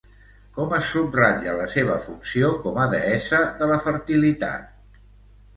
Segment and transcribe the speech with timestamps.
[0.53, 5.01] Com es subratlla la seva funció com a deessa de la fertilitat?